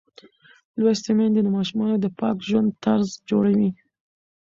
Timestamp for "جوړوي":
3.29-3.69